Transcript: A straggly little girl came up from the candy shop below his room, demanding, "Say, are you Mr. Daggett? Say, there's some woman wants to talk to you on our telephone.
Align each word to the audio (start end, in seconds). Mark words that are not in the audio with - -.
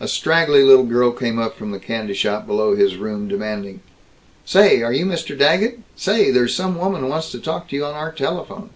A 0.00 0.08
straggly 0.08 0.64
little 0.64 0.86
girl 0.86 1.10
came 1.10 1.38
up 1.38 1.54
from 1.54 1.70
the 1.70 1.78
candy 1.78 2.14
shop 2.14 2.46
below 2.46 2.74
his 2.74 2.96
room, 2.96 3.28
demanding, 3.28 3.80
"Say, 4.46 4.80
are 4.82 4.90
you 4.94 5.04
Mr. 5.04 5.36
Daggett? 5.38 5.80
Say, 5.94 6.30
there's 6.30 6.54
some 6.54 6.78
woman 6.78 7.10
wants 7.10 7.30
to 7.32 7.38
talk 7.38 7.68
to 7.68 7.76
you 7.76 7.84
on 7.84 7.92
our 7.92 8.10
telephone. 8.10 8.70